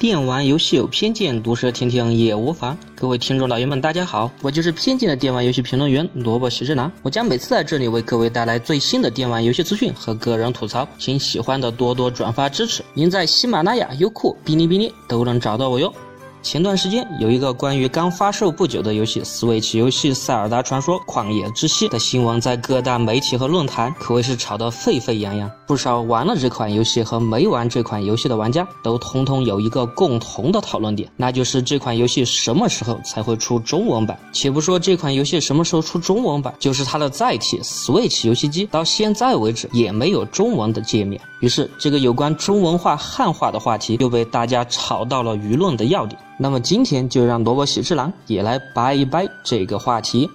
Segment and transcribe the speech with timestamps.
[0.00, 2.74] 电玩游戏有偏见，毒舌听听也无妨。
[2.94, 6.90] 各位听众老爷们，大家好，我就是偏见的电玩游戏评论员萝卜喜之郎。
[7.02, 12.82] 我将每次在这里为各位带来最新的电玩游戏资讯和个人吐槽，请喜欢的多多转发支持。
[12.94, 15.92] 您在喜马拉雅、优酷、哔哩哔哩都能找到我哟。
[16.42, 25.50] 前段时间有一个关于刚发售不久的游戏 Switch 游戏《塞尔达传说：旷野之息》的新闻，在各大媒体和论坛可谓是炒得沸沸扬扬。
[25.66, 34.18] 不少玩了这款游戏和没玩这款游戏的玩家，都通通有一个共同的讨论点，那就是这款游戏什么时候才会出中文版？
[34.32, 41.20] 且不说这款游戏什么时候出中文版，就是它的载体 Switch 游戏机，到现在为止也没有中文的界面。
[41.40, 46.18] 于是，这个有关中文化汉化的话题又被大家炒到了舆论的要点。
[46.42, 50.26] 那么今天就让萝卜喜之郎也来掰一掰这个话题。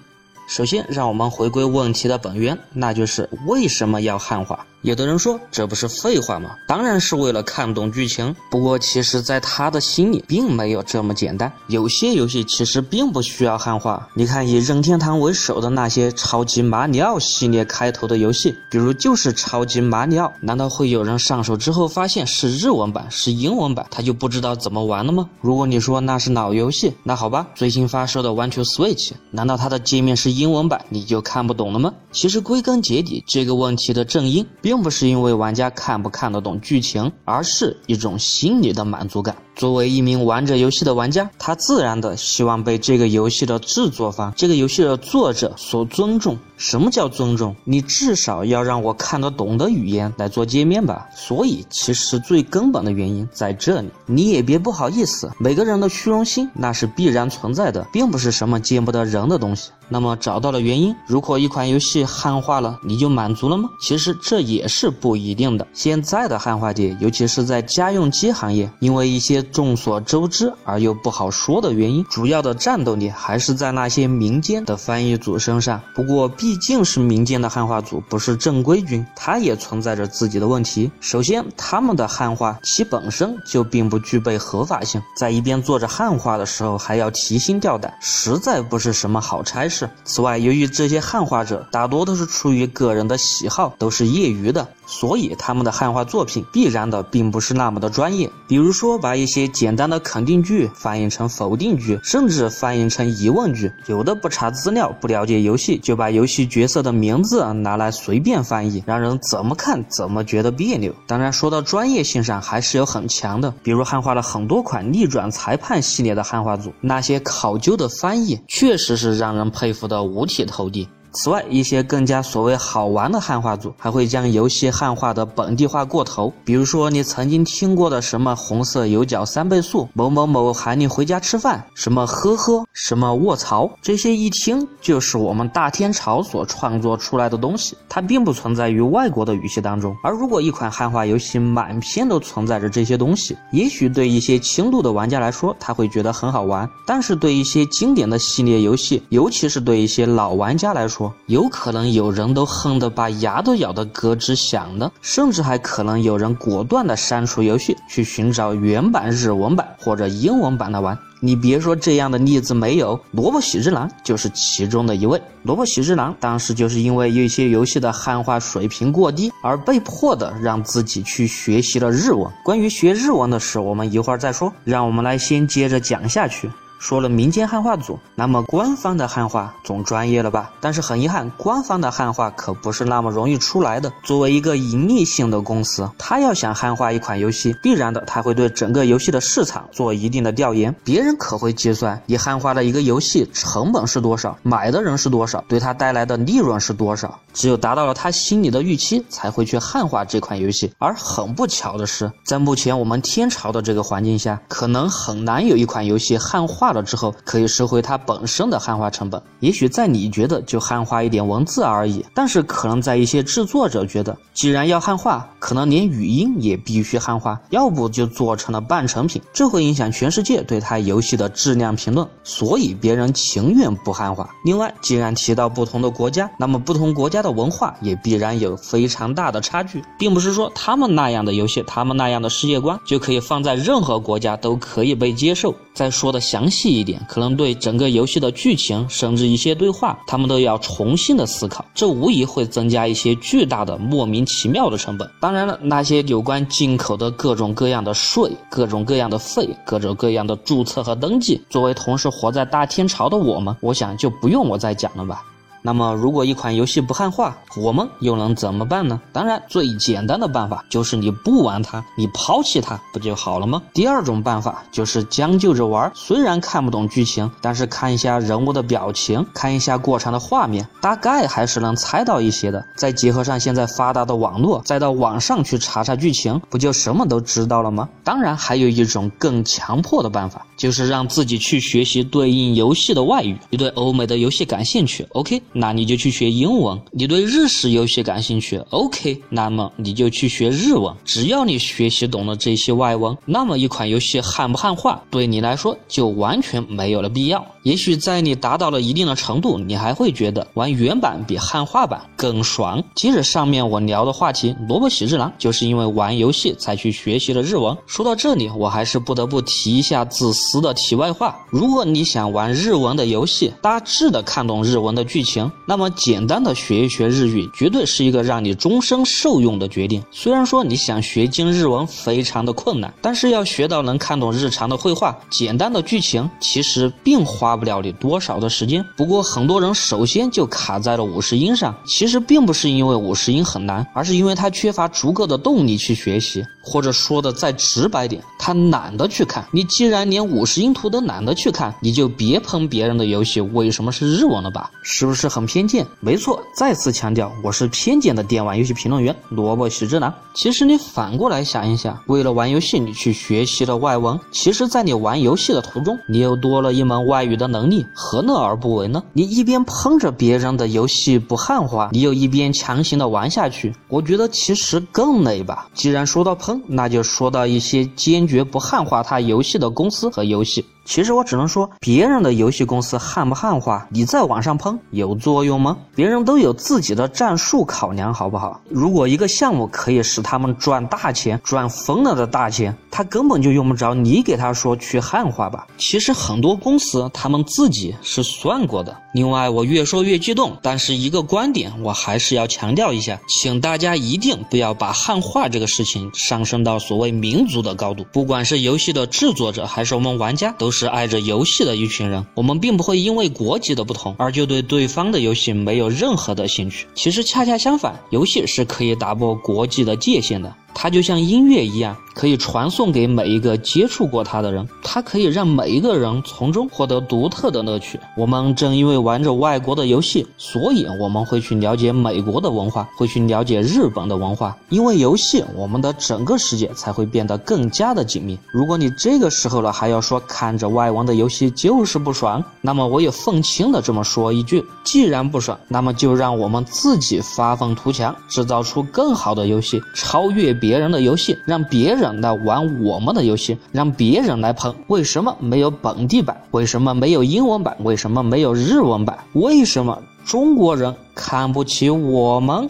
[0.48, 4.66] 首先，让我们回归问题的本源，那就是为什么要汉化？
[4.84, 6.52] 有的人说这不是废话吗？
[6.68, 8.36] 当然是为了看懂剧情。
[8.52, 11.52] 不过其实，在他的心里并没有这么简单。
[11.66, 14.08] 有些游戏其实并不需要汉化。
[14.14, 25.28] 你看，以任天堂为首的那些超级马里奥系列开头的游戏，比如就是超级马里奥，难道会有人上手之后发现是日文版、是英文版，他就不知道怎么玩了吗？
[25.42, 31.94] 如果你说那是老游戏，那好吧，最新发售的 One to Switch，难道它的界面是英文版，你就看不懂了吗？
[32.12, 34.86] 其实归根结底，这个问题的正因并。
[34.86, 39.36] 不是因为玩家看不看得懂剧情，而是一种心理的满足感。
[39.56, 46.38] 作为一名玩着游戏的玩家，他自然的希望被这个游戏的制作方、这个游戏的作者所尊重。
[46.58, 47.54] 什么叫尊重？
[47.66, 51.06] 你至少要让我看得懂的语言来做界面吧。
[51.14, 53.90] 所以，其实最根本的原因在这里。
[54.06, 59.72] 你也别不好意思，每个人的虚荣心那是必然存在的，并不是什么见不得人的东西。
[59.90, 63.70] 那么，找到了原因，如果一款游戏汉化了，你就满足了吗？
[63.82, 65.68] 其实这也是不一定的。
[65.74, 75.82] 现在的汉化界，尤其是在家用机行业，因为一些众所周知而又不好说的原因，主要的战斗力还是在那些民间的翻译组身上。
[75.94, 80.92] 不过，毕竟是民间的汉化组，不是正规军，它也存在着自己的问题。
[81.00, 89.90] 首先，他们的汉化其本身就并不具备合法性，在一边做着汉化的时候还要提心吊胆，实在不是什么好差事。
[90.04, 94.68] 此外，由于这些汉化者大多都是出于个人的喜好，都是业余的。
[94.86, 103.72] 所以他们的汉化作品必然的并不是那么的专业，比如说把一些简单的肯定句翻译成否定句，甚至翻译成疑问句。
[103.88, 110.94] 有的不查资料，不了解游戏，就把游戏角色的名字拿来随便翻译，让人怎么看怎么觉得别扭。
[111.08, 120.88] 当然，说到专业性上，还是有很强的，比如汉化了很多款逆转裁判系列的汉化组，那些考究的翻译确实是让人佩服的五体投地。
[121.16, 139.96] 此外，一些更加所谓好玩的汉化组还会将游戏汉化的本地化过头，比如说你曾经听过的什么红色有角三倍速，某某某喊你回家吃饭，什么呵呵，什么卧槽，这些一听就是我们大天朝所创作出来的东西，它并不存在于外国的语系当中。
[140.04, 160.98] 而如果一款汉化游戏满篇都存在着这些东西，也许对一些轻度的玩家来说，他会觉得很好玩，但是对一些经典的系列游戏，尤其是对一些老玩家来说，有可能有人都恨得把牙都咬得咯吱响了，甚至还可能有人果断的删除游戏，去寻找原版日文版或者英文版的玩。
[161.22, 165.20] 你别说这样的例子没有，萝卜喜之郎就是其中的一位。
[165.44, 172.32] 萝卜喜之郎当时就是因为一些游戏的汉化水平过低，而被迫的让自己去学习了日文。
[172.44, 176.50] 关于学日文的事，我们一会儿再说，让我们来先接着讲下去。
[176.86, 180.52] 说了民间汉化组，那么官方的汉化总专业了吧？
[180.62, 183.92] 但是很遗憾，官方的汉化可不是那么容易出来的。
[184.04, 190.76] 作为一个盈利性的公司，他要想汉化一款游戏，必然的他会对整个游戏的市场做一定的调研。
[190.84, 197.20] 别人可会计算你汉化的一个游戏成本是多少，买的人是多少，对他带来的利润是多少。
[197.34, 200.72] 只有达到了他心里的预期，才会去汉化这款游戏。
[200.78, 206.75] 而很不巧的是，在目前我们天朝的这个环境下，可能很难有一款游戏汉化。
[206.76, 224.30] 了之后可以收回它本身的汉化成本，也许在你觉得就汉化一点文字而已，但是可能在一些制作者觉得，既然要汉化，可能连语音也必须汉化，要不就做成了半成品，这会影响全世界对他游戏的质量评论，所以别人情愿不汉化。
[224.44, 235.54] 另外，既然提到不同的国家，那么不同国家的文化也必然有非常大的差距，并不是说他们那样的游戏，他们那样的世界观就可以放在任何国家都可以被接受。
[235.74, 245.10] 再说的详细细一点，可能对整个游戏的剧情，甚至一些对话，他们都要重新的思考，这无疑会增加一些巨大的莫名其妙的成本。
[245.20, 255.22] 当然了，那些有关进口的各种各样的税、各种各样的费、各种各样的注册和登记，作为同时活在大天朝的我们，我想就不用我再讲了吧。
[255.66, 259.02] 那么，如果一款游戏不汉化，我们又能怎么办呢？
[259.12, 263.60] 当然，最简单的办法就是你不玩它，你抛弃它，不就好了吗？
[263.74, 272.64] 第二种办法就是将就着玩，虽然看不懂剧情，但是看一下人物的表情，看一下过场的画面，大概还是能猜到一些的。
[272.76, 277.90] 再结合上现在发达的网络，再到网上去查查剧情，不就什么都知道了吗？
[278.04, 283.36] 当然，还有一种更强迫的办法，就是让自己去学习对应游戏的外语。
[283.50, 285.42] 你对欧美的游戏感兴趣，OK。
[285.58, 286.78] 那你就去学英文。
[286.92, 290.94] 你对日式游戏感兴趣，OK，那么你就去学日文。
[291.06, 297.44] 只要你学习懂了这些外文，那么一款游戏汉不汉化，对你来说就完全没有了必要。
[297.64, 302.84] 也许在你达到了一定的程度，你还会觉得玩原版比汉化版更爽。
[302.94, 307.76] 接着上面我聊的话题，萝卜喜之郎就是因为玩游戏才去学习了日文。
[307.88, 315.45] 说到这里，我还是不得不提一下自私的题外话：如果你想玩日文的游戏，大致的看懂日文的剧情。
[315.66, 320.04] 那么简单的学一学日语，绝对是一个让你终生受用的决定。
[320.12, 328.86] 虽然说你想学精日文非常的困难，但是要学到能看懂日常的绘画、简单的剧情，其实并花不了你多少的时间。
[328.96, 339.46] 不过很多人首先就卡在了五十音上，其实并不是因为五十音很难，而是因为他缺乏足够的动力去学习，或者说的再直白点，他懒得去看。
[339.52, 344.72] 你既然连五十音图都懒得去看，你就别喷别人的游戏为什么是日文了吧？
[344.84, 345.46] 是不是是很？
[345.46, 350.14] 偏见没错，再次强调，我是偏见的电玩游戏评论员萝卜喜之南。
[350.34, 359.02] 其实你反过来想一想，为了玩游戏，你去学习了外文，其实，在你玩游戏的途中，你又多了一门外语的能力，何乐而不为呢？
[359.14, 365.70] 你一边喷着别人的游戏不汉化，你又一边强行的玩下去，我觉得其实更累吧。
[365.74, 370.66] 既然说到喷，那就说到一些坚决不汉化他游戏的公司和游戏。
[370.86, 375.76] 其实我只能说，别人的游戏公司汉不汉化，你在网上喷有作用吗？
[375.96, 378.62] 别人都有自己的战术考量，好不好？
[378.70, 385.66] 如果一个项目可以使他们赚大钱，赚疯了的大钱，他根本就用不着你给他说去汉化吧。
[385.76, 388.96] 其实很多公司他们自己是算过的。
[389.16, 398.06] 另外，我越说越激动，但是一个观点我还是要强调一下，请大家一定不要把汉化这个事情上升到所谓民族的高度。
[398.14, 400.75] 不管是游戏的制作者，还是我们玩家，都。
[400.78, 406.86] 是爱着游戏的一群人，我们并不会因为国籍的不同而就对对方的游戏没有任何的兴趣。
[406.94, 410.54] 其实恰恰相反，游戏是可以打破国际的界限的。
[410.74, 418.00] 它就像音乐一样，可以传送给每一个接触过它的人，它可以让每一个人从中获得独特的乐趣。
[418.18, 424.58] 我们正因为玩着外国的游戏，所以我们会去了解美国的文化，会去了解日本的文化。
[424.70, 428.40] 因为游戏，我们的整个世界才会变得更加的紧密。
[428.52, 440.46] 如果你这个时候了还要说看着外文的游戏就是不爽，那么我也愤青的这么说一句：既然不爽，那么就让我们自己发愤图强，制造出更好的游戏，超越。
[440.58, 444.74] 别人的游戏，让别人来玩我们的游戏，让别人来喷。
[444.88, 446.36] 为什么没有本地版？
[446.52, 447.76] 为什么没有英文版？
[447.84, 449.18] 为什么没有日文版？
[449.34, 452.70] 为什么中国人看不起我们？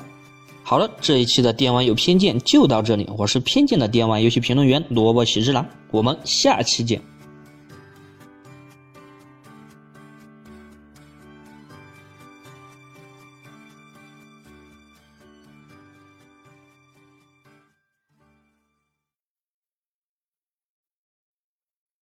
[0.64, 3.08] 好了，这一期的电玩有偏见就到这里。
[3.18, 7.00] 我是偏见的电玩游戏评论员萝卜喜之郎，我们下期见。